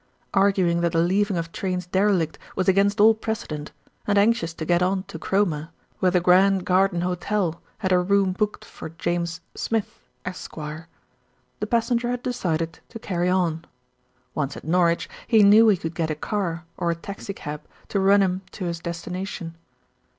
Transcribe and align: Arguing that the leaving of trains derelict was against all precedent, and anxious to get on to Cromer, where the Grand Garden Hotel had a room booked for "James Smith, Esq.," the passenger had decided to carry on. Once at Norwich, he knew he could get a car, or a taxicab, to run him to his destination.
Arguing 0.33 0.81
that 0.81 0.93
the 0.93 0.97
leaving 0.99 1.37
of 1.37 1.51
trains 1.51 1.85
derelict 1.85 2.39
was 2.55 2.67
against 2.67 2.99
all 2.99 3.13
precedent, 3.13 3.71
and 4.07 4.17
anxious 4.17 4.51
to 4.55 4.65
get 4.65 4.81
on 4.81 5.03
to 5.03 5.19
Cromer, 5.19 5.69
where 5.99 6.09
the 6.09 6.19
Grand 6.19 6.65
Garden 6.65 7.01
Hotel 7.01 7.61
had 7.77 7.91
a 7.91 7.99
room 7.99 8.31
booked 8.31 8.65
for 8.65 8.89
"James 8.89 9.41
Smith, 9.53 9.99
Esq.," 10.25 10.55
the 10.55 11.67
passenger 11.69 12.09
had 12.09 12.23
decided 12.23 12.79
to 12.89 12.97
carry 12.97 13.29
on. 13.29 13.63
Once 14.33 14.57
at 14.57 14.63
Norwich, 14.65 15.07
he 15.27 15.43
knew 15.43 15.67
he 15.67 15.77
could 15.77 15.93
get 15.93 16.09
a 16.09 16.15
car, 16.15 16.65
or 16.77 16.89
a 16.89 16.95
taxicab, 16.95 17.61
to 17.89 17.99
run 17.99 18.21
him 18.23 18.41
to 18.53 18.65
his 18.65 18.79
destination. 18.79 19.55